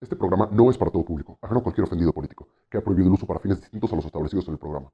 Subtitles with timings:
[0.00, 3.08] Este programa no es para todo público, ajeno a cualquier ofendido político, que ha prohibido
[3.08, 4.92] el uso para fines distintos a los establecidos en el programa.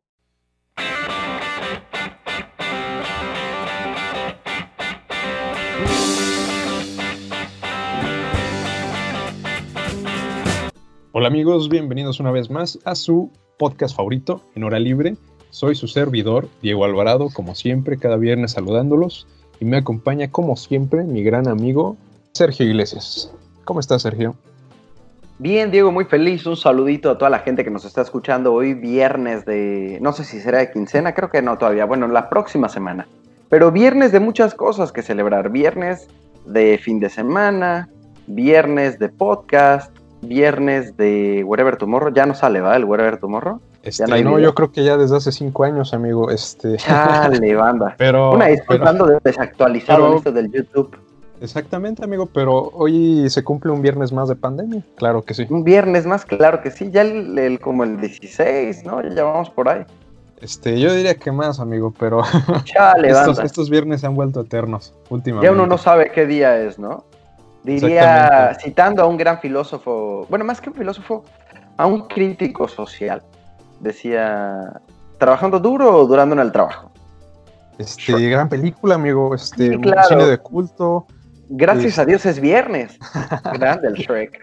[11.12, 15.18] Hola amigos, bienvenidos una vez más a su podcast favorito en hora libre.
[15.50, 19.26] Soy su servidor, Diego Alvarado, como siempre, cada viernes saludándolos.
[19.60, 21.98] Y me acompaña, como siempre, mi gran amigo
[22.32, 23.30] Sergio Iglesias.
[23.64, 24.34] ¿Cómo estás, Sergio?
[25.38, 26.46] Bien, Diego, muy feliz.
[26.46, 29.98] Un saludito a toda la gente que nos está escuchando hoy, viernes de.
[30.00, 31.86] No sé si será de quincena, creo que no todavía.
[31.86, 33.08] Bueno, la próxima semana.
[33.48, 35.50] Pero viernes de muchas cosas que celebrar.
[35.50, 36.08] Viernes
[36.46, 37.88] de fin de semana,
[38.28, 42.12] viernes de podcast, viernes de Wherever Tomorrow.
[42.14, 42.76] Ya no sale, ¿va?
[42.76, 43.60] El Wherever Tomorrow.
[43.82, 46.30] Este, no, yo creo que ya desde hace cinco años, amigo.
[46.30, 46.76] Este...
[46.76, 47.94] Chale, banda.
[47.98, 50.96] pero, Una disculpando de desactualizado esto del YouTube.
[51.44, 55.46] Exactamente, amigo, pero hoy se cumple un viernes más de pandemia, claro que sí.
[55.50, 59.02] Un viernes más, claro que sí, ya el, como el 16, ¿no?
[59.02, 59.84] Ya vamos por ahí.
[60.40, 62.22] Este, yo diría que más, amigo, pero
[62.64, 65.46] Chale, estos, estos, viernes se han vuelto eternos últimamente.
[65.46, 67.04] Ya uno no sabe qué día es, ¿no?
[67.62, 71.24] Diría, citando a un gran filósofo, bueno, más que un filósofo,
[71.76, 73.22] a un crítico social,
[73.80, 74.80] decía,
[75.18, 76.90] ¿trabajando duro o durando en el trabajo?
[77.76, 79.78] Este, gran película, amigo, este,
[80.08, 81.06] cine de culto.
[81.48, 82.98] Gracias a Dios es viernes.
[83.54, 84.40] Grande el Shrek.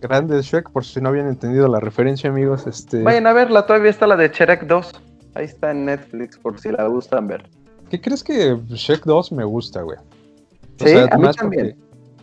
[0.00, 2.66] Grande el Shrek, por si no habían entendido la referencia, amigos.
[2.66, 3.02] Este...
[3.02, 5.02] Vayan a verla, todavía está la de Shrek 2.
[5.34, 7.48] Ahí está en Netflix, por si la gustan ver.
[7.88, 9.98] ¿Qué crees que Shrek 2 me gusta, güey?
[9.98, 11.76] O sí, a mí también.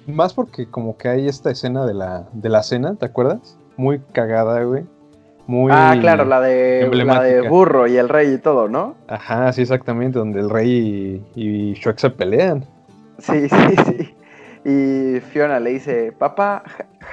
[0.08, 3.58] más porque como que hay esta escena de la, de la cena, ¿te acuerdas?
[3.78, 4.84] Muy cagada, güey.
[5.46, 8.96] Muy ah, claro, la de, la de Burro y el rey y todo, ¿no?
[9.08, 12.66] Ajá, sí, exactamente, donde el rey y, y Shrek se pelean.
[13.20, 14.17] Sí, sí, sí.
[14.68, 16.62] Y Fiona le dice, papá,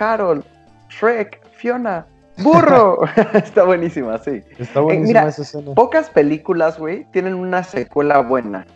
[0.01, 0.43] Harold,
[0.91, 2.05] Shrek, Fiona,
[2.39, 2.99] burro.
[3.33, 4.43] Está buenísima, sí.
[4.59, 5.73] Está buenísima esa escena.
[5.73, 8.67] Pocas películas, güey, tienen una secuela buena.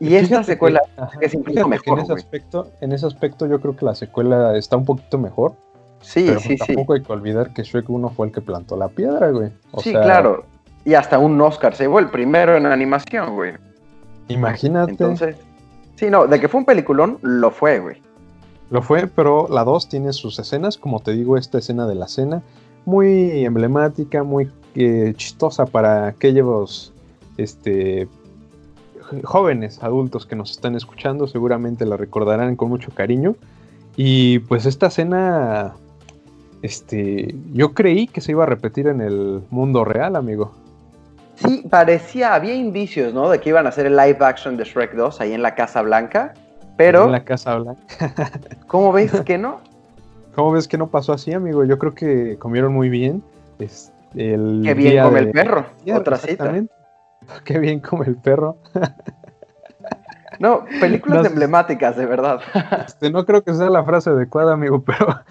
[0.00, 0.80] Y esta secuela
[1.20, 2.00] es incluso mejor.
[2.00, 5.54] En ese, aspecto, en ese aspecto yo creo que la secuela está un poquito mejor.
[6.00, 8.88] Sí, pero sí, tampoco hay que olvidar que Shrek 1 fue el que plantó la
[8.88, 9.52] piedra, güey.
[9.78, 10.46] sí, claro.
[10.84, 13.52] Y hasta un Oscar se llevó el primero en animación, güey.
[14.26, 14.90] Imagínate.
[14.90, 15.36] Entonces,
[16.02, 18.02] Sí, no, de que fue un peliculón, lo fue, güey.
[18.70, 22.08] Lo fue, pero la 2 tiene sus escenas, como te digo, esta escena de la
[22.08, 22.42] cena,
[22.84, 26.92] muy emblemática, muy eh, chistosa para aquellos
[27.36, 28.08] este,
[29.22, 33.36] jóvenes adultos que nos están escuchando, seguramente la recordarán con mucho cariño.
[33.94, 35.74] Y pues esta escena,
[36.62, 40.50] este, yo creí que se iba a repetir en el mundo real, amigo.
[41.44, 43.28] Sí, parecía, había indicios, ¿no?
[43.30, 45.82] De que iban a hacer el live action de Shrek 2 ahí en la Casa
[45.82, 46.34] Blanca,
[46.76, 47.04] pero...
[47.04, 47.82] En la Casa Blanca.
[48.66, 49.60] ¿Cómo ves que no?
[50.34, 51.64] ¿Cómo ves que no pasó así, amigo?
[51.64, 53.22] Yo creo que comieron muy bien.
[53.58, 56.52] Es el Qué bien come el perro, otra cita.
[57.44, 58.56] Qué bien come el perro.
[60.38, 62.40] No, películas emblemáticas, de verdad.
[62.84, 65.22] Este, no creo que sea la frase adecuada, amigo, pero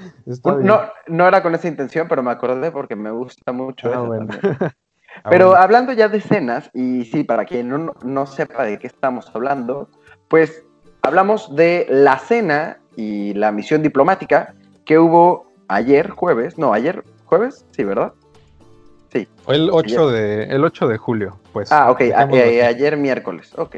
[0.61, 3.91] no, no era con esa intención, pero me acordé porque me gusta mucho.
[3.93, 4.27] Ah, bueno.
[5.23, 8.87] Ah, Pero hablando ya de escenas, y sí, para quien no, no, sepa de qué
[8.87, 9.89] estamos hablando,
[10.27, 10.63] pues
[11.01, 14.53] hablamos de la cena y la misión diplomática
[14.85, 18.13] que hubo ayer jueves, no, ayer jueves, sí, ¿verdad?
[19.11, 19.27] Sí.
[19.47, 21.71] El 8, de, el 8 de julio, pues.
[21.71, 23.77] Ah, ok, ayer miércoles, ok.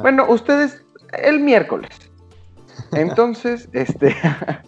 [0.00, 1.90] Bueno, ustedes, el miércoles.
[2.92, 4.16] Entonces, este,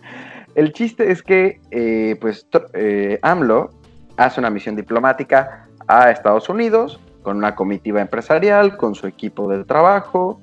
[0.55, 3.71] el chiste es que, eh, pues, eh, AMLO
[4.17, 9.63] hace una misión diplomática a Estados Unidos con una comitiva empresarial, con su equipo de
[9.65, 10.41] trabajo,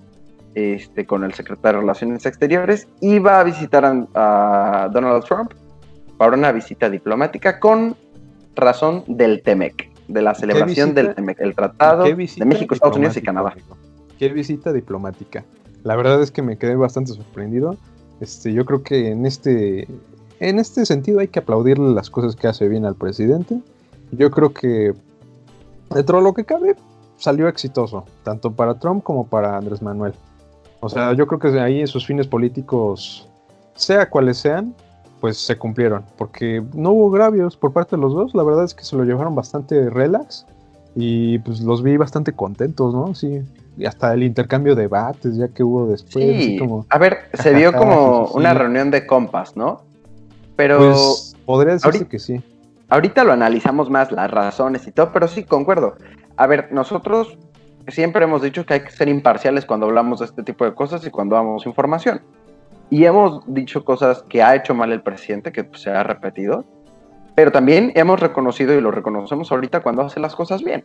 [0.53, 3.83] este, con el secretario de Relaciones Exteriores, y va a visitar
[4.13, 5.53] a, Donald Trump
[6.17, 7.95] para una visita diplomática con
[8.55, 13.21] razón del TEMEC, de la celebración del TEMEC, el Tratado de México, Estados Unidos y
[13.21, 13.55] Canadá.
[14.17, 15.43] ¿Qué visita diplomática?
[15.83, 17.75] La verdad es que me quedé bastante sorprendido.
[18.21, 19.87] Este, yo creo que en este,
[20.39, 23.59] en este sentido hay que aplaudirle las cosas que hace bien al presidente.
[24.11, 24.93] Yo creo que
[25.93, 26.75] dentro de lo que cabe,
[27.17, 30.13] salió exitoso, tanto para Trump como para Andrés Manuel.
[30.79, 33.27] O sea, yo creo que ahí sus fines políticos,
[33.75, 34.73] sea cuales sean,
[35.19, 38.73] pues se cumplieron, porque no hubo gravios por parte de los dos, la verdad es
[38.73, 40.45] que se lo llevaron bastante relax
[40.95, 43.13] y pues los vi bastante contentos, ¿no?
[43.13, 43.41] Sí,
[43.77, 46.23] y hasta el intercambio de debates ya que hubo después.
[46.23, 46.85] Sí, como...
[46.89, 49.81] a ver, se vio como una reunión de compas, ¿no?
[50.55, 50.77] Pero...
[50.77, 52.41] Pues podría decirse que sí.
[52.89, 55.95] Ahorita lo analizamos más, las razones y todo, pero sí, concuerdo.
[56.37, 57.37] A ver, nosotros
[57.87, 61.05] siempre hemos dicho que hay que ser imparciales cuando hablamos de este tipo de cosas
[61.05, 62.21] y cuando damos información.
[62.91, 66.65] y hemos dicho cosas que ha hecho mal el presidente, que se ha repetido,
[67.35, 70.83] pero también hemos reconocido y lo reconocemos ahorita cuando hace las cosas bien.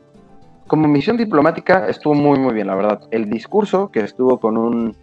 [0.67, 3.01] Como misión diplomática estuvo muy, muy bien, la verdad.
[3.11, 4.97] El discurso que estuvo con un...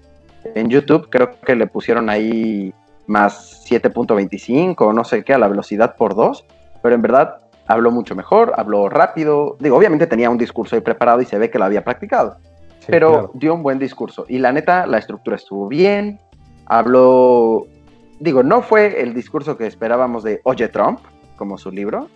[0.55, 2.73] En YouTube creo que le pusieron ahí
[3.05, 6.45] más 7.25 o no sé qué a la velocidad por dos,
[6.81, 7.37] pero en verdad
[7.67, 9.57] habló mucho mejor, habló rápido.
[9.59, 12.37] Digo, obviamente tenía un discurso ahí preparado y se ve que lo había practicado,
[12.87, 14.25] pero dio un buen discurso.
[14.27, 16.19] Y la neta, la estructura estuvo bien,
[16.65, 17.67] habló,
[18.19, 20.99] digo, no fue el discurso que esperábamos de Oye Trump,
[21.37, 22.07] como su libro,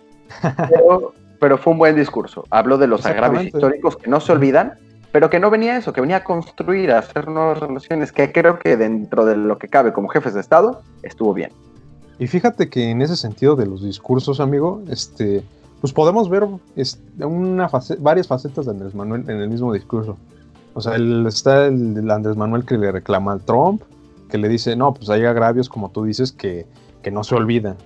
[1.40, 2.44] pero, fue un buen discurso.
[2.50, 4.74] Habló de los agravios históricos que no se olvidan,
[5.12, 8.58] pero que no venía eso, que venía a construir, a hacer nuevas relaciones, que creo
[8.58, 11.50] que dentro de lo que cabe como jefes de Estado, estuvo bien.
[12.18, 15.44] Y fíjate que en ese sentido de los discursos, amigo, este,
[15.80, 16.48] pues podemos ver
[17.20, 20.16] una varias facetas de Andrés Manuel en el mismo discurso.
[20.72, 20.96] O sea,
[21.28, 23.82] está el, Andrés Manuel que le reclama al Trump,
[24.30, 26.66] que le dice, no, pues hay agravios, como tú dices, que,
[27.12, 27.76] no se olvidan.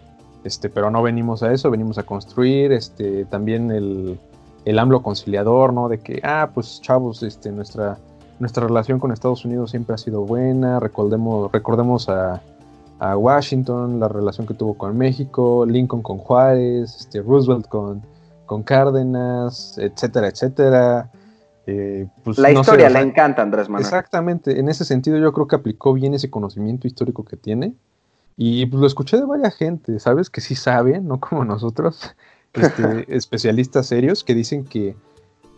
[0.44, 4.19] Este, pero no venimos a eso, venimos a construir, este, también el,
[4.65, 5.91] el AMLO conciliador, ¿no?
[5.91, 7.99] De que, ah, pues chavos, este, nuestra,
[8.38, 12.41] nuestra relación con Estados Unidos siempre ha sido buena, recordemos, recordemos a,
[13.00, 18.02] a Washington, la relación que tuvo con México, Lincoln con Juárez, este, Roosevelt con,
[18.44, 21.11] con Cárdenas, etcétera, etcétera.
[21.67, 23.87] Eh, pues, la historia le encanta Andrés Manuel.
[23.87, 27.75] Exactamente, en ese sentido yo creo que aplicó bien ese conocimiento histórico que tiene.
[28.37, 30.29] Y pues lo escuché de varias gente, ¿sabes?
[30.29, 32.14] Que sí saben, no como nosotros,
[32.52, 34.94] este, especialistas serios, que dicen que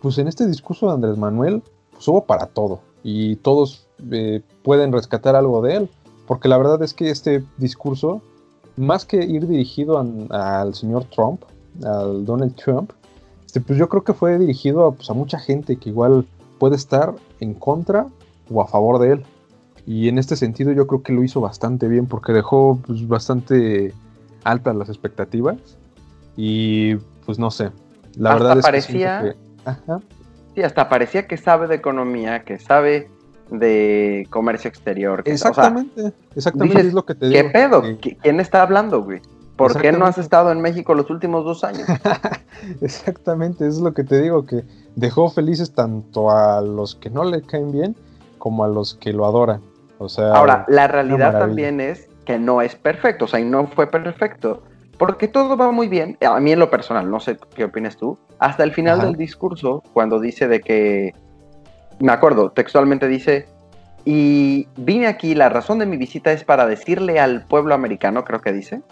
[0.00, 4.92] pues en este discurso de Andrés Manuel pues hubo para todo y todos eh, pueden
[4.92, 5.90] rescatar algo de él
[6.26, 8.22] porque la verdad es que este discurso,
[8.76, 9.98] más que ir dirigido
[10.30, 11.42] al señor Trump,
[11.84, 12.92] al Donald Trump,
[13.46, 16.26] este, pues yo creo que fue dirigido a, pues, a mucha gente que igual
[16.58, 18.06] puede estar en contra
[18.50, 19.24] o a favor de él.
[19.86, 23.92] Y en este sentido yo creo que lo hizo bastante bien porque dejó pues, bastante
[24.44, 25.56] altas las expectativas.
[26.34, 26.96] Y
[27.26, 27.72] pues no sé,
[28.16, 29.36] la verdad es parecía, que...
[30.54, 33.10] Sí, hasta parecía que sabe de economía, que sabe
[33.52, 35.22] de comercio exterior.
[35.26, 37.42] Exactamente, exactamente es lo que te digo.
[37.42, 37.82] ¿Qué pedo?
[38.00, 39.20] ¿Quién está hablando, güey?
[39.56, 41.86] ¿Por qué no has estado en México los últimos dos años?
[42.80, 44.64] exactamente, es lo que te digo, que
[44.96, 47.96] dejó felices tanto a los que no le caen bien
[48.38, 49.60] como a los que lo adoran.
[49.98, 53.66] O sea, Ahora, la realidad también es que no es perfecto, o sea, y no
[53.68, 54.62] fue perfecto,
[54.98, 58.18] porque todo va muy bien, a mí en lo personal, no sé qué opinas tú,
[58.38, 61.14] hasta el final del discurso, cuando dice de que
[62.02, 63.46] me acuerdo, textualmente dice,
[64.04, 68.40] y vine aquí, la razón de mi visita es para decirle al pueblo americano, creo
[68.40, 68.82] que dice,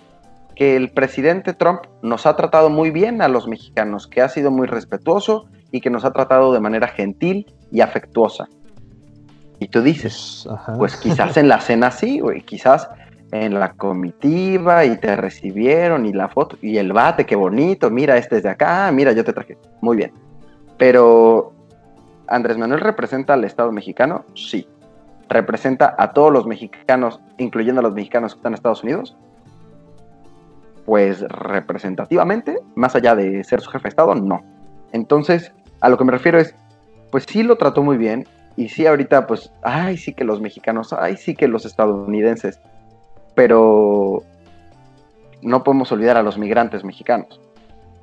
[0.55, 4.53] que el presidente Trump nos ha tratado muy bien a los mexicanos, que ha sido
[4.53, 8.49] muy respetuoso y que nos ha tratado de manera gentil y afectuosa.
[9.59, 12.89] Y tú dices, pues, pues quizás en la cena sí, güey, quizás
[13.33, 18.17] en la comitiva y te recibieron y la foto y el bate, qué bonito, mira,
[18.17, 19.59] este es de acá, mira, yo te traje.
[19.81, 20.13] Muy bien.
[20.79, 21.55] Pero
[22.31, 24.25] ¿Andrés Manuel representa al Estado mexicano?
[24.35, 24.67] Sí.
[25.29, 29.17] ¿Representa a todos los mexicanos, incluyendo a los mexicanos que están en Estados Unidos?
[30.87, 34.43] Pues representativamente, más allá de ser su jefe de Estado, no.
[34.93, 36.55] Entonces, a lo que me refiero es,
[37.11, 40.93] pues sí lo trató muy bien, y sí ahorita, pues, ay, sí que los mexicanos,
[40.93, 42.61] ay, sí que los estadounidenses,
[43.35, 44.23] pero
[45.43, 47.41] no podemos olvidar a los migrantes mexicanos.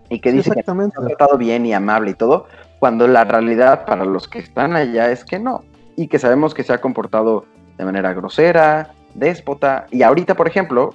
[0.09, 2.47] Y que dice que ha tratado bien y amable y todo,
[2.79, 5.63] cuando la realidad para los que están allá es que no,
[5.95, 7.45] y que sabemos que se ha comportado
[7.77, 10.93] de manera grosera, déspota, y ahorita, por ejemplo,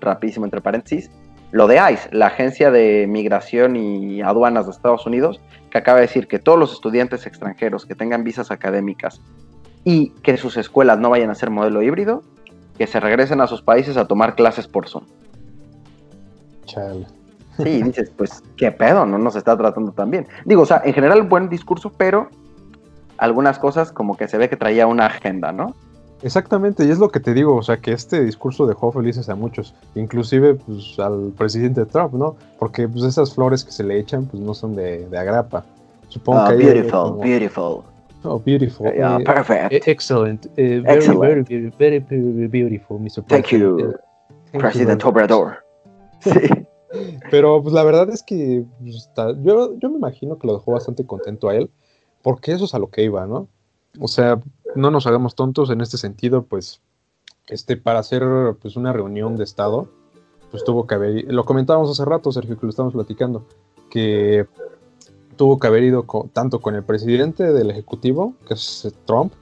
[0.00, 1.10] rapidísimo entre paréntesis,
[1.52, 6.06] lo de ICE, la Agencia de Migración y Aduanas de Estados Unidos, que acaba de
[6.06, 9.22] decir que todos los estudiantes extranjeros que tengan visas académicas
[9.84, 12.22] y que sus escuelas no vayan a ser modelo híbrido,
[12.76, 15.04] que se regresen a sus países a tomar clases por Zoom.
[16.66, 17.06] Chale.
[17.56, 19.06] Sí, dices, pues, ¿qué pedo?
[19.06, 20.26] No nos está tratando tan bien.
[20.44, 22.28] Digo, o sea, en general buen discurso, pero
[23.18, 25.74] algunas cosas como que se ve que traía una agenda, ¿no?
[26.22, 29.34] Exactamente, y es lo que te digo, o sea, que este discurso dejó felices a
[29.34, 32.36] muchos, inclusive pues al presidente Trump, ¿no?
[32.58, 35.64] Porque pues esas flores que se le echan pues no son de, agrapa.
[36.08, 37.82] Supongo ah, que beautiful, beautiful.
[38.24, 38.92] Oh, beautiful.
[38.92, 39.72] Yeah, uh, perfect.
[39.72, 40.46] Eh, excellent.
[40.46, 41.48] Uh, very, excellent.
[41.48, 43.22] Very, very, very, beautiful, Mr.
[43.22, 43.28] President.
[43.28, 43.94] Thank you,
[44.58, 45.58] President Obrador.
[46.20, 46.65] Sí.
[47.30, 49.10] Pero pues la verdad es que pues,
[49.42, 51.70] yo, me imagino que lo dejó bastante contento a él,
[52.22, 53.48] porque eso es a lo que iba, ¿no?
[53.98, 54.40] O sea,
[54.74, 56.80] no nos hagamos tontos en este sentido, pues,
[57.48, 58.22] este, para hacer
[58.60, 59.88] pues una reunión de Estado,
[60.50, 63.46] pues tuvo que haber, lo comentábamos hace rato, Sergio, que lo estábamos platicando,
[63.90, 64.46] que
[65.36, 69.32] tuvo que haber ido tanto con el presidente del Ejecutivo, que es Trump,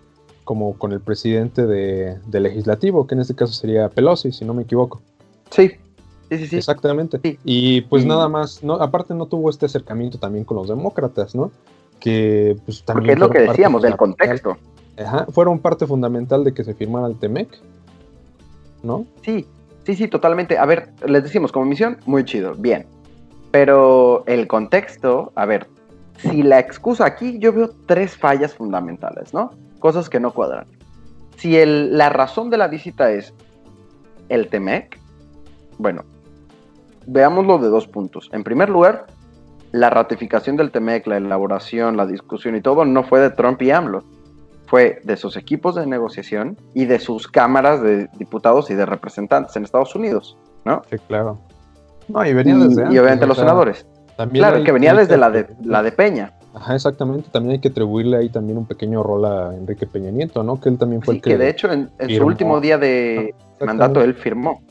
[0.45, 4.55] como con el presidente de, de legislativo, que en este caso sería Pelosi, si no
[4.55, 5.01] me equivoco.
[5.51, 5.73] Sí,
[6.39, 6.51] sí, sí.
[6.51, 6.57] sí.
[6.57, 7.19] Exactamente.
[7.23, 7.39] Sí.
[7.45, 11.51] Y pues nada más, no, aparte no tuvo este acercamiento también con los demócratas, ¿no?
[12.01, 13.03] Que pues también...
[13.03, 14.57] Porque es lo que decíamos del fundamental- contexto.
[15.03, 17.49] Ajá, fueron parte fundamental de que se firmara el TEMEC,
[18.83, 19.07] ¿no?
[19.23, 19.47] Sí,
[19.85, 20.57] sí, sí, totalmente.
[20.59, 22.87] A ver, les decimos como misión, muy chido, bien.
[23.51, 25.67] Pero el contexto, a ver,
[26.19, 29.51] si la excusa aquí, yo veo tres fallas fundamentales, ¿no?
[29.81, 30.67] Cosas que no cuadran.
[31.37, 33.33] Si el- la razón de la visita es
[34.29, 34.99] el TEMEC,
[35.79, 36.05] bueno,
[37.07, 38.29] veámoslo de dos puntos.
[38.33, 39.07] En primer lugar,
[39.73, 43.71] la ratificación del TEMEC, la elaboración, la discusión y todo, no fue de Trump y
[43.71, 44.05] AMLO.
[44.67, 49.55] Fue de sus equipos de negociación y de sus cámaras de diputados y de representantes
[49.57, 50.83] en Estados Unidos, ¿no?
[50.91, 51.39] Sí, claro.
[52.09, 53.87] No, y venía Y, desde y antes, obviamente los sea, senadores.
[54.17, 56.33] también Claro, que venía desde que- la de, la de Peña.
[56.55, 57.29] Ajá, exactamente.
[57.33, 60.61] También hay que atribuirle ahí también un pequeño rol a Enrique Peña Nieto, ¿no?
[60.61, 61.31] Que él también fue Sí, el que...
[61.31, 63.35] que de hecho en, en su último día de
[63.65, 64.63] mandato él firmó.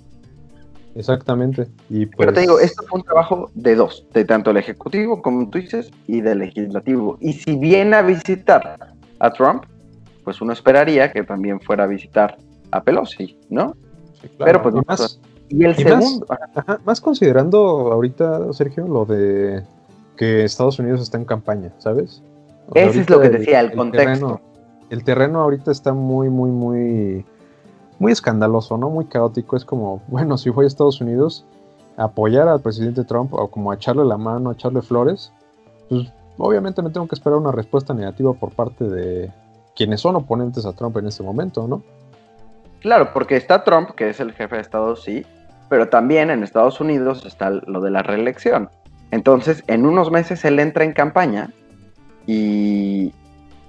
[0.96, 1.68] Exactamente.
[1.90, 2.18] Y pues...
[2.18, 5.58] Pero te digo, esto fue un trabajo de dos, de tanto el ejecutivo, como tú
[5.58, 7.18] dices, y del legislativo.
[7.20, 9.66] Y si viene a visitar a Trump,
[10.24, 12.38] pues uno esperaría que también fuera a visitar
[12.72, 13.76] a Pelosi, ¿no?
[14.22, 14.62] sí, claro.
[14.62, 15.20] pero, pues, Y no más,
[15.50, 17.60] Y el Y más- segundo, ajá, ajá, más considerando
[17.92, 19.64] ahorita, Sergio, lo de
[20.18, 22.24] que Estados Unidos está en campaña, ¿sabes?
[22.70, 24.08] O sea, ese es lo que decía, el, contexto.
[24.08, 24.42] Terreno,
[24.90, 27.26] el terreno ahorita está muy, muy, muy,
[28.04, 28.90] muy escandaloso, ¿no?
[28.90, 29.56] Muy caótico.
[29.56, 31.46] Es como, bueno, si voy a Estados Unidos,
[31.96, 35.32] apoyar al presidente Trump o como a echarle la mano, a echarle flores,
[35.88, 39.32] pues obviamente me tengo que esperar una respuesta negativa por parte de
[39.74, 41.82] quienes son oponentes a Trump en este momento, ¿no?
[42.82, 45.26] Claro, porque está Trump, que es el jefe de Estado, sí,
[45.70, 48.70] pero también en Estados Unidos está lo de la reelección.
[49.12, 51.52] Entonces, en unos meses él entra en campaña
[52.28, 53.14] y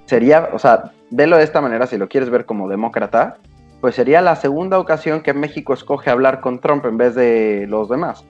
[0.07, 3.37] sería, o sea, velo de esta manera, si lo quieres ver como demócrata,
[3.85, 7.91] pues sería la segunda ocasión que México escoge hablar con Trump en vez de los
[7.91, 8.25] demás.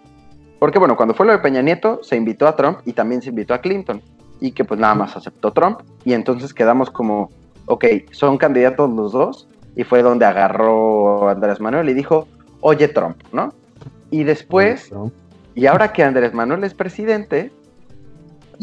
[0.59, 3.29] Porque bueno, cuando fue lo de Peña Nieto, se invitó a Trump y también se
[3.29, 4.03] invitó a Clinton.
[4.41, 5.83] Y que pues nada más aceptó Trump.
[6.05, 7.31] Y entonces quedamos como,
[7.67, 9.49] ok, son candidatos los dos.
[9.77, 12.27] Y fue donde agarró a Andrés Manuel y dijo,
[12.61, 13.55] oye Trump, ¿no?
[14.11, 14.91] Y después,
[15.55, 17.53] y ahora que Andrés Manuel es presidente,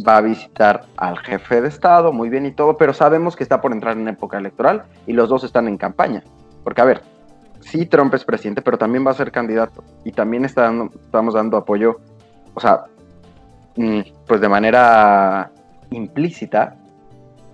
[0.05, 3.61] va a visitar al jefe de Estado, muy bien y todo, pero sabemos que está
[3.61, 6.21] por entrar en época electoral y los dos están en campaña.
[6.63, 7.01] Porque, a ver,
[7.61, 11.33] sí Trump es presidente, pero también va a ser candidato y también está dando- estamos
[11.33, 11.99] dando apoyo,
[12.53, 12.85] o sea,
[13.75, 15.51] mm, pues de manera
[15.91, 16.75] implícita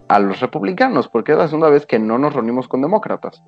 [0.08, 3.44] a los republicanos, porque es la segunda vez que no nos reunimos con demócratas.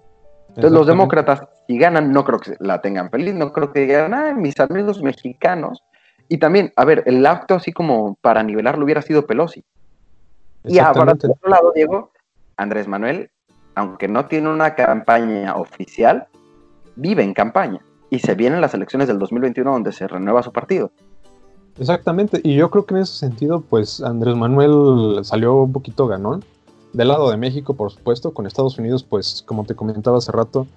[0.50, 4.14] Entonces los demócratas, si ganan, no creo que la tengan feliz, no creo que digan,
[4.14, 5.82] ah, mis amigos mexicanos.
[6.28, 9.64] Y también, a ver, el acto así como para nivelarlo hubiera sido Pelosi.
[10.66, 12.12] Y ahora, por otro lado, Diego,
[12.58, 13.32] Andrés Manuel,
[13.76, 16.28] aunque no tiene una campaña oficial,
[16.96, 17.80] vive en campaña.
[18.10, 20.92] Y se vienen las elecciones del 2021 donde se renueva su partido.
[21.80, 26.44] Exactamente, y yo creo que en ese sentido, pues Andrés Manuel salió un poquito ganón.
[26.92, 30.68] Del lado de México, por supuesto, con Estados Unidos, pues como te comentaba hace rato,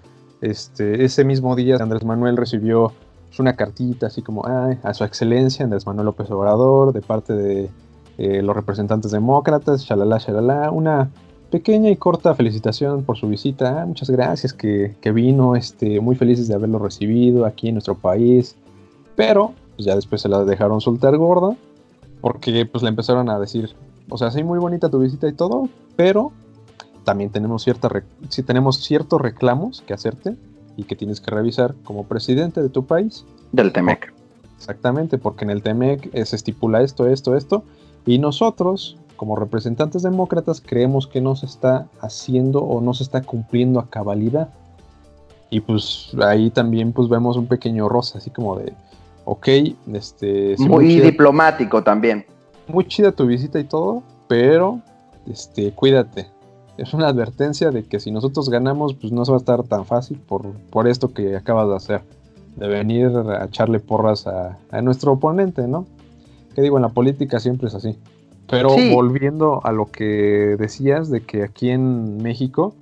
[0.42, 2.92] este, ese mismo día Andrés Manuel recibió
[3.38, 7.70] una cartita así como "Ay, a su excelencia Andrés Manuel López Obrador, de parte de
[8.18, 11.11] eh, los representantes demócratas, shalala, shalala, una
[11.52, 13.82] pequeña y corta felicitación por su visita.
[13.82, 17.94] "Ah, muchas gracias que, que vino, este, muy felices de haberlo recibido aquí en nuestro
[17.94, 18.56] país.
[19.14, 21.56] Pero pues ya después se la dejaron soltar gorda,
[22.21, 23.71] porque pues le empezaron a decir,
[24.09, 26.32] o sea, sí, muy bonita tu visita y todo, pero
[27.04, 27.88] también tenemos, cierta
[28.28, 30.37] sí, tenemos ciertos reclamos que hacerte
[30.76, 33.25] y que tienes que revisar como presidente de tu país.
[33.52, 34.12] Del Temec.
[34.56, 37.64] Exactamente, porque en el TEMEC se estipula esto, esto, esto,
[38.06, 43.22] y nosotros, como representantes demócratas, creemos que no se está haciendo o no se está
[43.22, 44.48] cumpliendo a cabalidad.
[45.48, 48.72] Y pues ahí también pues vemos un pequeño rosa, así como de,
[49.24, 49.48] ok,
[49.92, 52.26] este, sí, Muy chida, diplomático también.
[52.66, 54.80] muy chida tu visita y todo, pero
[55.30, 56.26] este, cuídate.
[56.76, 59.86] Es una advertencia de que si nosotros ganamos, pues no se va a estar tan
[59.86, 62.02] fácil por, por esto que acabas de hacer.
[62.56, 65.86] De venir a echarle porras a, a nuestro oponente, ¿no?
[66.56, 67.96] Que digo, en la política siempre es así.
[68.52, 68.92] Pero Sí.
[68.94, 72.75] volviendo a lo que decías de que aquí en México,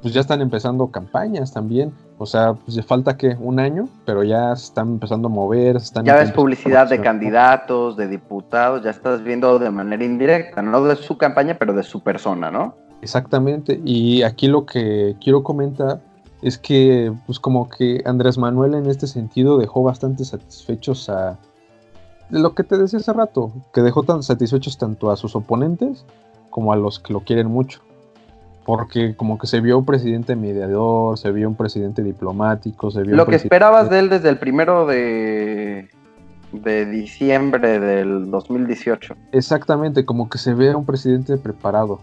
[0.00, 1.92] pues ya están empezando campañas también.
[2.16, 5.78] O sea, pues ya falta que un año, pero ya se están empezando a mover,
[5.78, 10.62] se están Ya ves publicidad de candidatos, de diputados, ya estás viendo de manera indirecta,
[10.62, 12.74] no de su campaña, pero de su persona, ¿no?
[13.02, 16.00] Exactamente, y aquí lo que quiero comentar
[16.40, 21.36] es que, pues como que Andrés Manuel en este sentido dejó bastante satisfechos a
[22.30, 26.04] lo que te decía hace rato, que dejó tan satisfechos tanto a sus oponentes
[26.50, 27.80] como a los que lo quieren mucho.
[28.68, 33.16] porque como que se vio un presidente mediador, se vio un presidente diplomático, se vio...
[33.16, 35.88] Lo que esperabas de él desde el primero de,
[36.52, 39.14] de diciembre del 2018.
[39.32, 42.00] Exactamente, como que se ve un presidente preparado,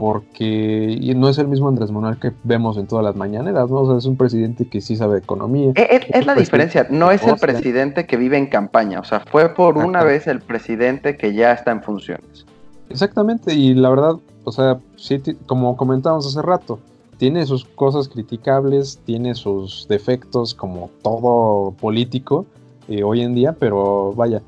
[0.00, 3.80] porque no es el mismo Andrés Manuel que vemos en todas las mañaneras, ¿no?
[3.80, 5.72] O sea, es un presidente que sí sabe de economía.
[5.74, 9.20] Es, es, es la diferencia, no es el presidente que vive en campaña, o sea,
[9.20, 12.46] fue por una vez el presidente que ya está en funciones.
[12.88, 14.14] Exactamente, y la verdad,
[14.44, 16.78] o sea, sí, como comentábamos hace rato,
[17.18, 22.46] tiene sus cosas criticables, tiene sus defectos como todo político
[22.88, 24.40] eh, hoy en día, pero vaya,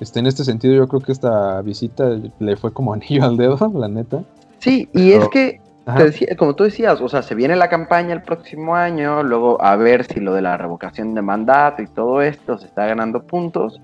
[0.00, 3.72] este, en este sentido yo creo que esta visita le fue como anillo al dedo,
[3.74, 4.22] la neta.
[4.58, 5.60] Sí, y pero, es que,
[5.96, 9.76] decía, como tú decías, o sea, se viene la campaña el próximo año, luego a
[9.76, 13.80] ver si lo de la revocación de mandato y todo esto se está ganando puntos,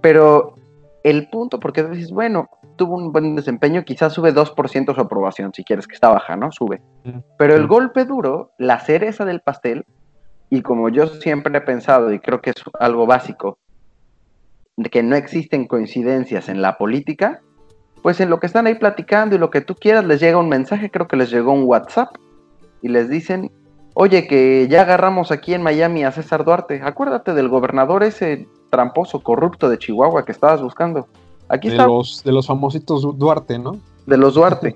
[0.00, 0.54] pero
[1.04, 5.64] el punto, porque dices, bueno, tuvo un buen desempeño, quizás sube 2% su aprobación, si
[5.64, 6.50] quieres que está baja, ¿no?
[6.52, 6.80] Sube.
[7.38, 9.86] Pero el golpe duro, la cereza del pastel,
[10.50, 13.58] y como yo siempre he pensado, y creo que es algo básico,
[14.76, 17.40] de que no existen coincidencias en la política,
[18.08, 20.48] pues en lo que están ahí platicando y lo que tú quieras, les llega un
[20.48, 22.16] mensaje, creo que les llegó un WhatsApp,
[22.80, 23.52] y les dicen,
[23.92, 29.20] oye, que ya agarramos aquí en Miami a César Duarte, acuérdate del gobernador ese tramposo,
[29.20, 31.06] corrupto de Chihuahua que estabas buscando.
[31.50, 31.86] Aquí de está.
[31.86, 33.72] Los, de los famositos Duarte, ¿no?
[34.06, 34.74] De los Duarte.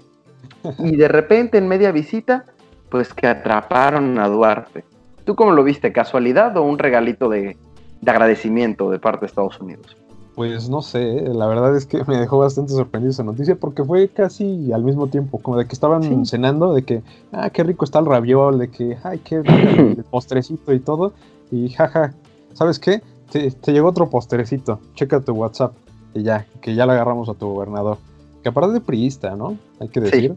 [0.80, 2.44] y de repente, en media visita,
[2.90, 4.84] pues que atraparon a Duarte.
[5.24, 5.90] ¿Tú cómo lo viste?
[5.90, 7.56] ¿Casualidad o un regalito de,
[7.98, 9.96] de agradecimiento de parte de Estados Unidos?
[10.34, 14.08] Pues no sé, la verdad es que me dejó bastante sorprendido esa noticia porque fue
[14.08, 16.20] casi al mismo tiempo, como de que estaban sí.
[16.24, 20.72] cenando, de que, ah, qué rico está el raviol, de que, ay, qué el postrecito
[20.72, 21.12] y todo,
[21.50, 22.14] y jaja,
[22.54, 23.02] ¿sabes qué?
[23.30, 25.74] Te, te, llegó otro postrecito, checa tu WhatsApp,
[26.14, 27.98] y ya, que ya le agarramos a tu gobernador.
[28.42, 29.58] Que aparte de priista, ¿no?
[29.80, 30.34] Hay que decir.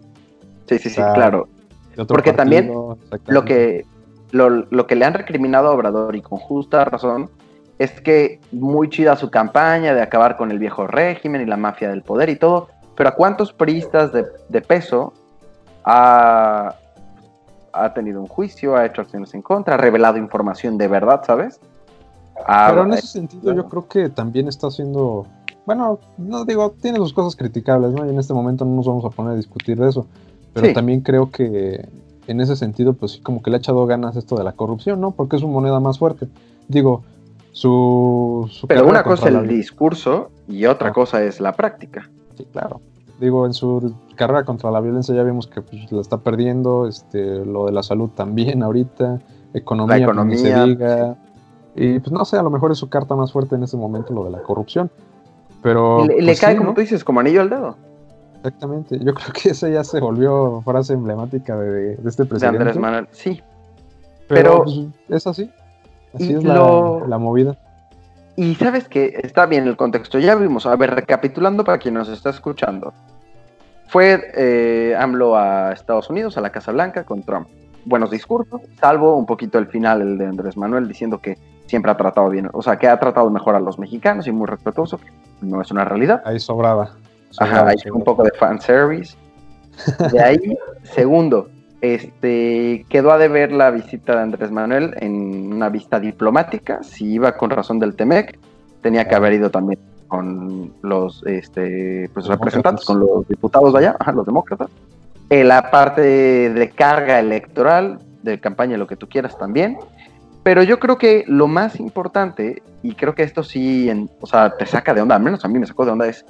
[0.67, 1.47] Sí, sí, sí, sí claro.
[1.95, 2.71] Porque partido, también
[3.27, 3.85] lo que,
[4.31, 7.29] lo, lo que le han recriminado a Obrador, y con justa razón,
[7.77, 11.89] es que muy chida su campaña de acabar con el viejo régimen y la mafia
[11.89, 15.13] del poder y todo, pero ¿a cuántos priistas de, de peso
[15.83, 16.75] ha,
[17.73, 21.59] ha, tenido un juicio, ha hecho acciones en contra, ha revelado información de verdad, ¿sabes?
[22.45, 23.63] Ha, pero en ese sentido bueno.
[23.63, 25.25] yo creo que también está haciendo,
[25.65, 28.05] bueno, no digo, tiene sus cosas criticables, ¿no?
[28.05, 30.07] Y en este momento no nos vamos a poner a discutir de eso,
[30.53, 30.73] pero sí.
[30.73, 31.87] también creo que
[32.27, 35.01] en ese sentido, pues sí, como que le ha echado ganas esto de la corrupción,
[35.01, 35.11] ¿no?
[35.11, 36.27] Porque es su moneda más fuerte.
[36.67, 37.03] Digo,
[37.55, 40.93] su, su Pero una cosa es el discurso y otra ah.
[40.93, 42.09] cosa es la práctica.
[42.35, 42.81] Sí, claro.
[43.21, 47.45] Digo, en su carrera contra la violencia ya vimos que pues, la está perdiendo, este,
[47.45, 49.21] lo de la salud también ahorita,
[49.53, 51.15] economía, la economía se diga.
[51.75, 54.13] Y pues no sé, a lo mejor es su carta más fuerte en ese momento
[54.13, 54.91] lo de la corrupción.
[55.63, 56.03] Pero.
[56.03, 56.75] Le, pues, le cae, sí, como ¿no?
[56.75, 57.77] tú dices, como anillo al dedo.
[58.35, 58.99] Exactamente.
[58.99, 62.57] Yo creo que esa ya se volvió frase emblemática de, de este presidente.
[62.57, 63.41] De Andrés Manuel, sí.
[64.27, 65.49] Pero, Pero pues, es así.
[66.15, 67.07] Así es la, lo...
[67.07, 67.57] la, movida.
[68.35, 70.19] Y sabes que está bien el contexto.
[70.19, 72.93] Ya vimos, a ver, recapitulando para quien nos está escuchando.
[73.87, 77.47] Fue eh, AMLO a Estados Unidos, a la Casa Blanca, con Trump.
[77.85, 81.97] Buenos discursos, salvo un poquito el final, el de Andrés Manuel, diciendo que siempre ha
[81.97, 85.11] tratado bien, o sea, que ha tratado mejor a los mexicanos y muy respetuoso, que
[85.41, 86.21] no es una realidad.
[86.25, 86.95] Ahí sobraba.
[87.29, 87.97] sobraba Ajá, ahí sobraba.
[87.97, 89.15] un poco de fanservice.
[90.11, 91.47] De ahí, segundo,
[91.93, 96.81] este, quedó a deber la visita de Andrés Manuel en una vista diplomática.
[96.83, 98.39] Si iba con razón del TEMEC,
[98.81, 103.95] tenía que haber ido también con los este, pues, representantes, con los diputados de allá,
[103.99, 104.69] ajá, los demócratas.
[105.29, 109.77] En eh, la parte de carga electoral, de campaña, lo que tú quieras también.
[110.43, 114.55] Pero yo creo que lo más importante, y creo que esto sí, en, o sea,
[114.55, 116.23] te saca de onda, al menos a mí me sacó de onda, es,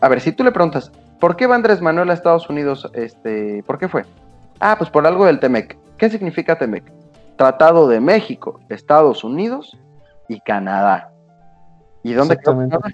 [0.00, 2.90] a ver, si tú le preguntas, ¿por qué va Andrés Manuel a Estados Unidos?
[2.94, 4.04] Este, ¿Por qué fue?
[4.60, 5.78] Ah, pues por algo del TEMEC.
[5.96, 6.84] ¿Qué significa TEMEC?
[7.36, 9.78] Tratado de México, Estados Unidos
[10.28, 11.10] y Canadá.
[12.02, 12.92] ¿Y dónde quedó Canadá?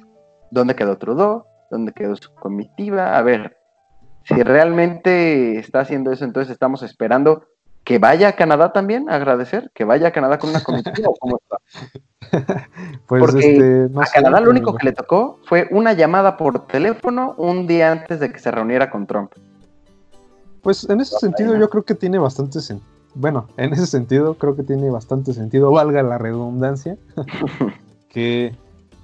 [0.51, 1.45] ¿Dónde quedó Trudeau?
[1.71, 3.19] ¿Dónde quedó su comitiva?
[3.19, 3.57] A ver,
[4.23, 7.45] si realmente está haciendo eso, entonces estamos esperando
[7.83, 11.15] que vaya a Canadá también a agradecer, que vaya a Canadá con una comitiva o
[11.15, 11.59] cómo está.
[13.07, 16.67] pues Porque este, no a Canadá lo único que le tocó fue una llamada por
[16.67, 19.33] teléfono un día antes de que se reuniera con Trump.
[20.67, 22.91] Pues en ese sentido yo creo que tiene bastante sentido.
[23.15, 26.99] Bueno, en ese sentido creo que tiene bastante sentido, valga la redundancia,
[28.09, 28.53] que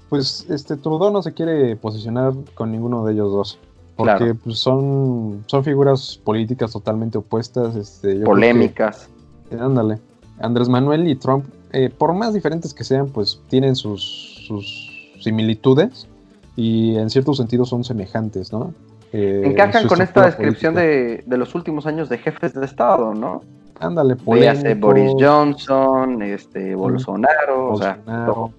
[0.09, 3.59] pues este Trudeau no se quiere posicionar con ninguno de ellos dos.
[3.95, 4.35] Porque Claro.
[4.43, 7.77] pues, son, son figuras políticas totalmente opuestas.
[7.77, 9.09] Este, yo creo que- Polémicas.
[9.57, 10.01] Ándale.
[10.41, 14.03] Andrés Manuel y Trump, eh, por más diferentes que sean, pues tienen sus,
[14.49, 16.09] sus similitudes
[16.57, 18.75] y en cierto sentido son semejantes, ¿no?
[19.13, 23.43] Eh, Encajan con esta descripción de, de los últimos años de jefes de Estado, ¿no?
[23.81, 28.33] Ándale, Véase Boris Johnson, este, Bolsonaro, o sea, Bolsonaro.
[28.33, 28.51] todo.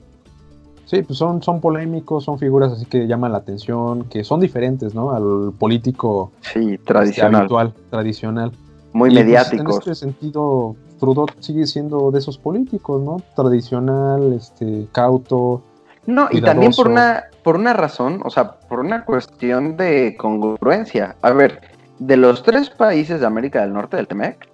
[0.85, 4.93] Sí, pues son, son polémicos, son figuras así que llaman la atención, que son diferentes,
[4.93, 5.11] ¿no?
[5.11, 8.51] Al político sí, este, tradicional, habitual, tradicional.
[8.91, 9.75] muy Y, pues, mediáticos.
[9.75, 13.21] en este sentido, Trudeau sigue siendo de esos políticos, ¿no?
[13.35, 15.63] Tradicional, este, cauto.
[16.05, 21.15] No, y también por una, por una razón, o sea, por una cuestión de congruencia.
[21.21, 21.61] A ver,
[21.99, 24.49] de los tres países de América del Norte del TEMEC,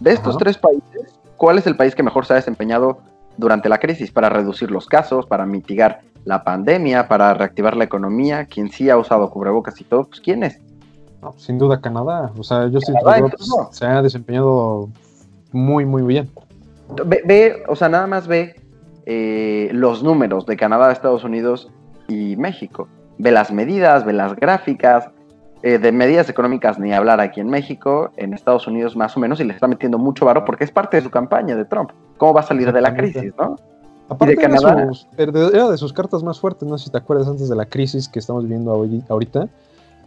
[0.00, 0.38] de estos Ajá.
[0.38, 2.98] tres países, ¿cuál es el país que mejor se ha desempeñado
[3.36, 8.46] durante la crisis para reducir los casos, para mitigar la pandemia, para reactivar la economía?
[8.46, 10.04] ¿Quién sí ha usado cubrebocas y todo?
[10.04, 10.58] Pues ¿quién es?
[11.22, 12.32] No, sin duda Canadá.
[12.36, 12.92] O sea, yo sí
[13.70, 14.88] se ha desempeñado
[15.52, 16.30] muy, muy bien.
[17.06, 18.59] Ve, ve, o sea, nada más ve
[19.12, 21.68] eh, los números de Canadá, Estados Unidos
[22.06, 22.86] y México.
[23.18, 25.08] Ve las medidas, ve las gráficas.
[25.62, 29.40] eh, de medidas económicas ni hablar aquí en México, en Estados Unidos más o menos,
[29.40, 31.90] y le está metiendo mucho varo porque es parte de su campaña de Trump.
[32.16, 33.56] ¿Cómo va a salir de la crisis, no?
[34.08, 34.88] Aparte de Canadá?
[35.18, 37.56] era de era de sus cartas más fuertes, no sé si te acuerdas antes de
[37.56, 39.48] la crisis que estamos viviendo ahori- ahorita.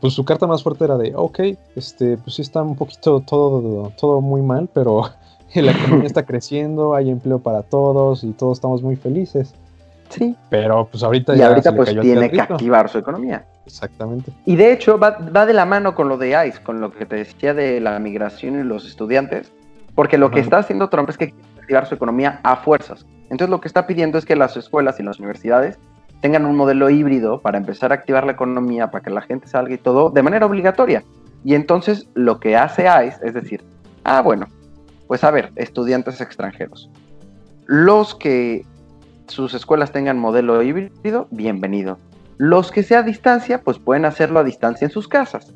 [0.01, 1.39] Pues su carta más fuerte era de, ok,
[1.75, 5.03] este, pues sí está un poquito todo, todo muy mal, pero
[5.61, 9.53] la economía está creciendo, hay empleo para todos y todos estamos muy felices.
[10.09, 10.35] Sí.
[10.49, 13.45] Pero pues ahorita Y ya ahorita pues tiene que activar su economía.
[13.65, 14.31] Exactamente.
[14.45, 17.05] Y de hecho va, va de la mano con lo de ICE, con lo que
[17.05, 19.51] te decía de la migración y los estudiantes,
[19.95, 20.43] porque lo que Ajá.
[20.43, 23.05] está haciendo Trump es que quiere activar su economía a fuerzas.
[23.23, 25.79] Entonces lo que está pidiendo es que las escuelas y las universidades
[26.21, 29.73] tengan un modelo híbrido para empezar a activar la economía, para que la gente salga
[29.73, 31.03] y todo de manera obligatoria.
[31.43, 33.63] Y entonces lo que hace ICE es decir,
[34.03, 34.47] ah, bueno,
[35.13, 36.89] pues a ver, estudiantes extranjeros.
[37.67, 38.65] Los que
[39.27, 41.99] sus escuelas tengan modelo híbrido, bienvenido.
[42.39, 45.53] Los que sea a distancia, pues pueden hacerlo a distancia en sus casas.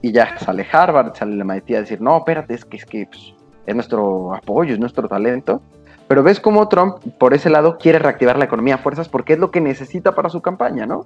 [0.00, 3.06] Y ya sale Harvard, sale la maestría a decir, no, espérate, es que, es, que
[3.06, 3.34] pues,
[3.66, 5.60] es nuestro apoyo, es nuestro talento.
[6.08, 9.38] Pero ves cómo Trump, por ese lado, quiere reactivar la economía a fuerzas porque es
[9.38, 11.04] lo que necesita para su campaña, ¿no?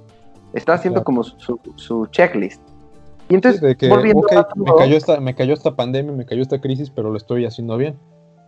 [0.53, 2.63] Está haciendo como su, su checklist.
[3.29, 6.25] Y entonces, Sí, de que, volviendo a me cayó, esta, me cayó esta pandemia, me
[6.27, 7.99] cayó esta crisis, pero lo estoy haciendo bien.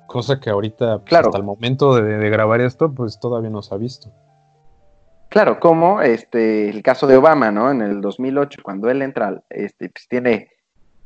[0.06, 1.28] Cosa que ahorita, pues, Claro.
[1.28, 4.10] hasta el momento de, de grabar esto, pues todavía no se ha visto.
[5.28, 7.70] Claro, como este, el caso de Obama, ¿no?
[7.70, 10.48] En el 2008, cuando él entra, este, pues tiene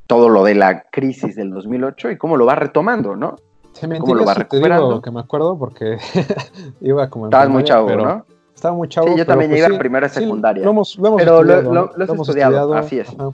[0.07, 3.37] todo lo de la crisis del 2008 y cómo lo va retomando, ¿no?
[3.73, 4.89] Se ¿Cómo lo va te recuperando?
[4.89, 5.99] digo que me acuerdo porque
[6.81, 8.27] iba como Estabas muy chavo, pero ¿no?
[8.55, 9.09] Estaba muy chavo.
[9.09, 10.65] Sí, yo también pues, iba sí, en primera sí, secundaria.
[10.65, 13.09] lo hemos, lo hemos Pero lo- estudiado, lo- lo has estudiado, así es.
[13.11, 13.31] ajá.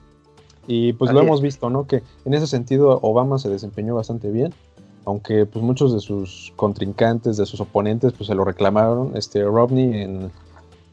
[0.73, 1.27] Y pues Así lo es.
[1.27, 1.87] hemos visto, ¿no?
[1.89, 4.55] Que en ese sentido Obama se desempeñó bastante bien,
[5.05, 9.17] aunque pues muchos de sus contrincantes, de sus oponentes, pues se lo reclamaron.
[9.17, 10.31] Este Romney en,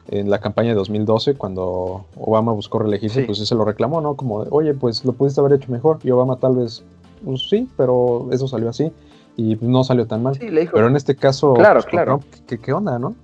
[0.08, 3.26] en la campaña de 2012, cuando Obama buscó reelegirse, Sí.
[3.26, 4.14] pues sí se lo reclamó, ¿no?
[4.16, 5.98] Como, oye, pues lo pudiste haber hecho mejor.
[6.02, 6.82] Y Obama tal vez,
[7.24, 8.90] pues sí, pero eso salió así
[9.36, 10.34] y no salió tan mal.
[10.34, 10.72] Sí, le dijo.
[10.74, 12.18] Pero en este caso, Claro, pues, claro.
[12.18, 13.14] Trump, ¿qué, qué onda, no?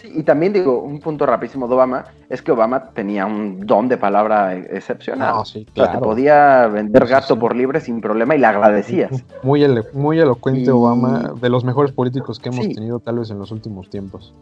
[0.00, 3.88] Sí, y también digo, un punto rapidísimo de Obama es que Obama tenía un don
[3.88, 5.34] de palabra excepcional.
[5.34, 6.00] No, sí, O sea, te claro.
[6.00, 9.10] podía vender gato por libre sin problema y le agradecías.
[9.42, 12.74] Muy, elo- muy elocuente Y- Obama, de los mejores políticos que hemos Sí.
[12.74, 14.32] tenido tal vez en los últimos tiempos.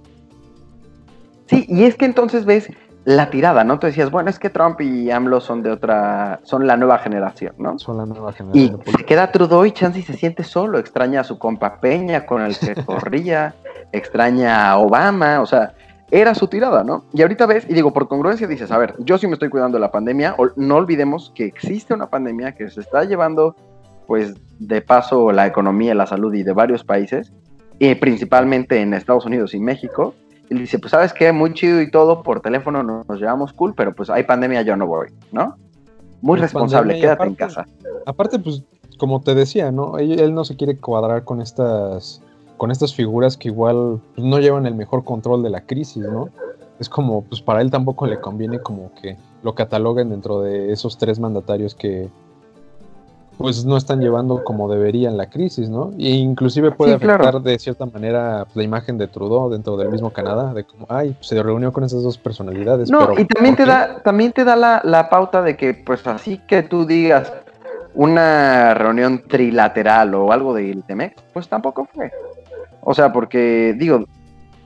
[1.46, 2.70] Sí, y es que entonces ves
[3.04, 3.78] la tirada, ¿no?
[3.78, 7.54] Tú decías, bueno, es que Trump y AMLO son de otra, son la nueva generación,
[7.56, 7.78] ¿no?
[7.78, 11.20] Son la nueva Y generación de se queda Trudeau y Chansey se siente solo, extraña
[11.20, 13.54] a su compa Peña con el que corría,
[13.96, 15.74] extraña a Obama, o sea,
[16.10, 17.04] era su tirada, ¿no?
[17.12, 19.76] Y ahorita ves, y digo, por congruencia dices, a ver, yo sí me estoy cuidando
[19.76, 23.56] de la pandemia, no olvidemos que existe una pandemia que se está llevando,
[24.06, 27.32] pues, de paso la economía, la salud y de varios países,
[27.78, 30.14] y principalmente en Estados Unidos y México,
[30.48, 31.32] y dice, pues, ¿sabes qué?
[31.32, 34.76] Muy chido y todo, por teléfono nos, nos llevamos cool, pero pues hay pandemia, yo
[34.76, 35.56] no voy, ¿no?
[36.22, 37.66] Muy responsable, pandemia quédate en casa.
[38.06, 38.62] Aparte, pues,
[38.96, 39.98] como te decía, ¿no?
[39.98, 42.22] Él, él no se quiere cuadrar con estas,
[42.56, 46.30] con estas figuras que igual pues, no llevan el mejor control de la crisis, ¿no?
[46.78, 50.98] Es como, pues para él tampoco le conviene como que lo cataloguen dentro de esos
[50.98, 52.08] tres mandatarios que
[53.38, 55.90] pues no están llevando como deberían la crisis, ¿no?
[55.98, 57.24] E inclusive puede Sí, claro.
[57.24, 60.86] afectar de cierta manera pues, la imagen de Trudeau dentro del mismo Canadá, de como,
[60.88, 62.90] ay, pues, se reunió con esas dos personalidades.
[62.90, 65.74] No, pero y también ¿por te da, también te da la, la pauta de que,
[65.74, 67.30] pues así que tú digas
[67.94, 72.10] una reunión trilateral o algo del TEMEC, pues tampoco fue.
[72.88, 74.04] O sea, porque digo,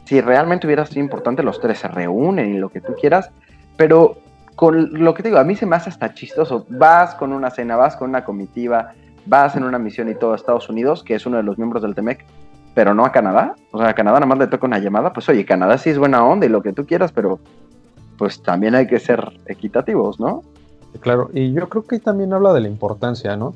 [0.05, 3.31] si realmente hubiera sido importante, los tres se reúnen y lo que tú quieras,
[3.79, 4.19] pero
[4.57, 6.67] con lo que te digo, a mí se me hace hasta chistoso.
[6.69, 8.93] Vas con una cena, vas con una comitiva,
[9.25, 11.83] vas en una misión y todo a Estados Unidos, que es uno de los miembros
[11.83, 12.27] del TEMEC,
[12.75, 13.55] pero no a Canadá.
[13.73, 15.15] O sea, a Canadá nada más le toca una llamada.
[15.15, 17.41] Pues oye, Canadá sí es buena onda y lo que tú quieras, pero
[18.19, 20.43] pues también hay que ser equitativos, ¿no?
[21.01, 23.55] Claro, y yo creo que también habla de la importancia, ¿no?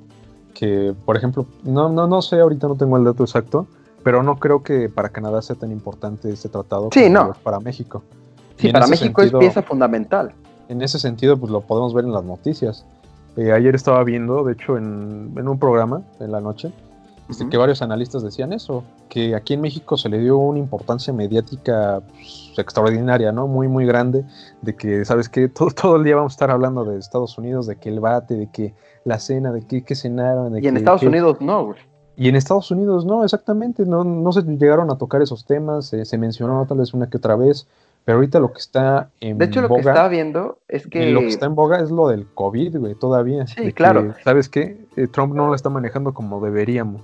[0.54, 3.66] Que, por ejemplo, no, no, no sé, ahorita no tengo el dato exacto,
[4.04, 7.32] pero no creo que para Canadá sea tan importante este tratado sí, no.
[7.42, 8.04] para México.
[8.56, 10.32] Sí, para México es pieza fundamental.
[10.68, 12.84] En ese sentido, pues lo podemos ver en las noticias.
[13.36, 16.70] Eh, ayer estaba viendo, de hecho, en, en, un programa en la noche,
[17.28, 21.12] este, que varios analistas decían eso, que aquí en México se le dio una importancia
[21.12, 23.48] mediática pues, extraordinaria, ¿no?
[23.48, 24.24] Muy, muy grande,
[24.62, 25.48] de que, ¿sabes qué?
[25.48, 28.34] Todo, todo el día vamos a estar hablando de Estados Unidos, de que el bate,
[28.34, 30.52] de que la cena, de que, que cenaron.
[30.52, 31.08] De y en que, Estados que...
[31.08, 31.78] Unidos no, güey.
[32.16, 36.04] Y en Estados Unidos no, exactamente, no, no se llegaron a tocar esos temas, eh,
[36.04, 37.66] se mencionó tal vez una que otra vez,
[38.04, 41.10] pero ahorita lo que está en De hecho, lo que estaba viendo es que...
[41.10, 43.46] Lo que está en boga es lo del COVID, güey, todavía.
[43.46, 44.14] Sí, claro.
[44.14, 44.76] Que, ¿Sabes qué?
[44.96, 47.02] Eh, Trump no lo está manejando como deberíamos.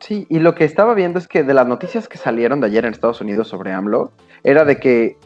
[0.00, 2.84] Sí, y lo que estaba viendo es que de las noticias que salieron de ayer
[2.84, 4.10] en Estados Unidos sobre AMLO,
[4.42, 5.16] era de que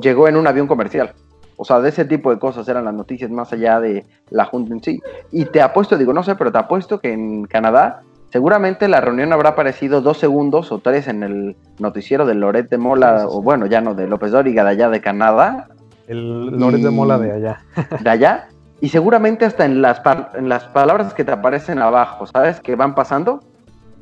[0.00, 1.12] llegó en un avión comercial.
[1.56, 4.72] O sea, de ese tipo de cosas eran las noticias más allá de la Junta
[4.72, 5.00] en sí.
[5.30, 9.32] Y te apuesto, digo, no sé, pero te apuesto que en Canadá seguramente la reunión
[9.32, 13.66] habrá aparecido dos segundos o tres en el noticiero de Loret de Mola, o bueno,
[13.66, 15.68] ya no, de López Dóriga de allá de Canadá.
[16.06, 16.82] El Loret y...
[16.84, 17.60] de Mola de allá.
[18.00, 18.48] De allá.
[18.80, 20.00] Y seguramente hasta en las,
[20.34, 22.60] en las palabras que te aparecen abajo, ¿sabes?
[22.60, 23.40] Que van pasando.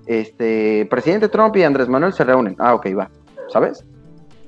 [0.07, 2.57] Este, presidente Trump y Andrés Manuel se reúnen.
[2.59, 3.09] Ah, ok, va.
[3.49, 3.85] ¿Sabes?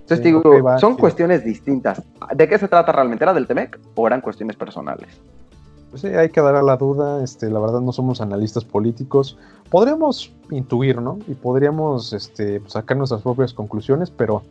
[0.00, 2.02] Entonces digo, okay, va, son cuestiones distintas.
[2.34, 3.24] ¿De qué se trata realmente?
[3.24, 5.20] ¿Era del Temec o eran cuestiones personales?
[5.90, 9.38] Pues sí, hay que dar a la duda, este, la verdad no somos analistas políticos.
[9.70, 11.18] Podríamos intuir, ¿no?
[11.26, 14.42] Y podríamos este, sacar nuestras propias conclusiones, pero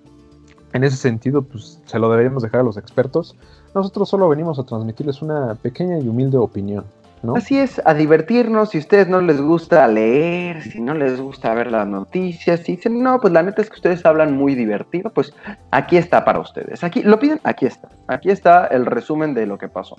[0.74, 3.36] en ese sentido, pues se lo deberíamos dejar a los expertos.
[3.76, 6.86] Nosotros solo venimos a transmitirles una pequeña y humilde opinión.
[7.22, 7.36] ¿no?
[7.36, 8.70] Así es, a divertirnos.
[8.70, 12.76] Si a ustedes no les gusta leer, si no les gusta ver las noticias, si
[12.76, 15.34] dicen, no, pues la neta es que ustedes hablan muy divertido, pues
[15.72, 16.84] aquí está para ustedes.
[16.84, 17.90] Aquí lo piden, aquí está.
[18.08, 19.98] Aquí está el resumen de lo que pasó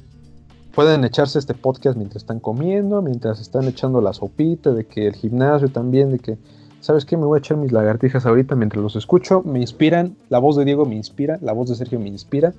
[0.79, 5.17] pueden echarse este podcast mientras están comiendo, mientras están echando la sopita, de que el
[5.17, 6.39] gimnasio también, de que,
[6.79, 7.17] ¿sabes qué?
[7.17, 10.65] Me voy a echar mis lagartijas ahorita mientras los escucho, me inspiran, la voz de
[10.65, 12.53] Diego me inspira, la voz de Sergio me inspira,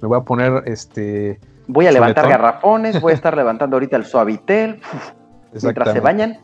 [0.00, 1.40] me voy a poner este...
[1.66, 4.80] Voy a levantar garrafones, voy a estar levantando ahorita el suavitel,
[5.60, 6.38] mientras se bañan.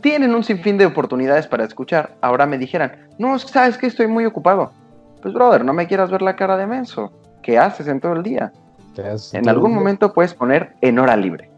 [0.00, 2.14] Tienen un sinfín de oportunidades para escuchar.
[2.20, 4.70] Ahora me dijeran, no, sabes que estoy muy ocupado.
[5.22, 7.10] Pues, brother, no me quieras ver la cara de menso.
[7.42, 8.52] ¿Qué haces en todo el día?
[9.32, 11.50] En algún momento puedes poner en hora libre.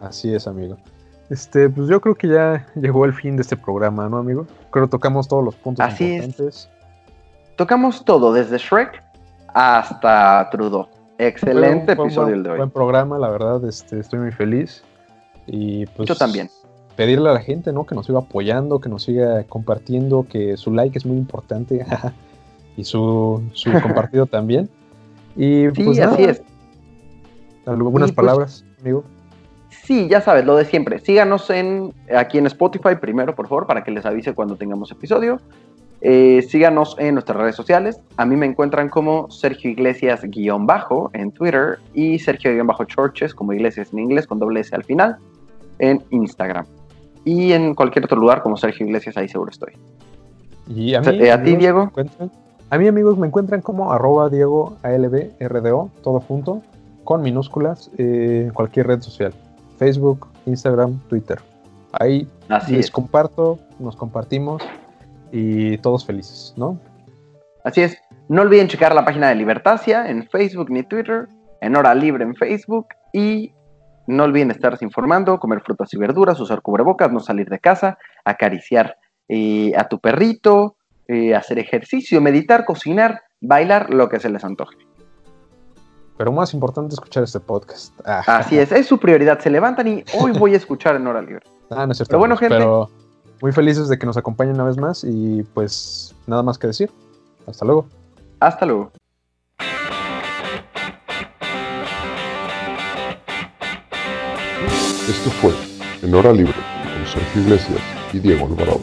[0.00, 0.76] Así es, amigo.
[1.30, 4.46] Este, pues yo creo que ya llegó el fin de este programa, ¿no, amigo?
[4.70, 6.46] Creo que tocamos todos los puntos Así importantes.
[6.46, 6.70] Es.
[7.56, 9.02] Tocamos todo, desde Shrek
[9.48, 10.86] hasta Trudeau.
[11.18, 12.56] Excelente episodio fue, el de hoy.
[12.58, 14.84] Buen programa, la verdad, este, estoy muy feliz.
[15.46, 16.50] Y pues yo también.
[16.94, 17.86] Pedirle a la gente, ¿no?
[17.86, 21.84] Que nos siga apoyando, que nos siga compartiendo, que su like es muy importante.
[22.76, 24.68] y su, su compartido también.
[25.34, 26.32] Y sí, pues, así nada.
[26.32, 26.42] es.
[27.66, 29.04] ¿Algunas pues, palabras, amigo?
[29.68, 30.98] Sí, ya sabes, lo de siempre.
[31.00, 35.40] Síganos en, aquí en Spotify primero, por favor, para que les avise cuando tengamos episodio.
[36.00, 38.00] Eh, síganos en nuestras redes sociales.
[38.16, 44.26] A mí me encuentran como Sergio Iglesias-bajo en Twitter y Sergio-Churches como Iglesias en inglés
[44.26, 45.16] con doble S al final
[45.78, 46.66] en Instagram.
[47.24, 49.72] Y en cualquier otro lugar como Sergio Iglesias, ahí seguro estoy.
[50.68, 51.90] Y a, mí, ¿a ti, Diego?
[52.70, 56.62] A mí, amigos, me encuentran como arroba Diego ALB RDO, todo junto,
[57.06, 59.32] con minúsculas, eh, en cualquier red social.
[59.78, 61.38] Facebook, Instagram, Twitter.
[61.92, 62.90] Ahí Así les es.
[62.90, 64.62] comparto, nos compartimos
[65.32, 66.78] y todos felices, ¿no?
[67.64, 67.96] Así es.
[68.28, 71.28] No olviden checar la página de Libertasia en Facebook ni Twitter,
[71.60, 73.52] en Hora Libre en Facebook y
[74.06, 78.96] no olviden estarse informando, comer frutas y verduras, usar cubrebocas, no salir de casa, acariciar
[79.28, 80.76] eh, a tu perrito,
[81.08, 84.76] eh, hacer ejercicio, meditar, cocinar, bailar, lo que se les antoje.
[86.16, 87.92] Pero más importante escuchar este podcast.
[88.04, 89.38] Ah, Así es, es su prioridad.
[89.40, 91.44] Se levantan y hoy voy a escuchar en Hora Libre.
[91.68, 92.10] Ah, no es cierto.
[92.10, 92.56] Pero bueno, amigos, gente.
[92.58, 92.88] Pero
[93.42, 96.92] muy felices de que nos acompañen una vez más y pues nada más que decir.
[97.44, 97.88] Hasta luego.
[98.38, 98.92] Hasta luego.
[105.08, 105.52] Esto fue
[106.02, 107.80] En Hora Libre con Sergio Iglesias
[108.12, 108.80] y Diego Alvarado.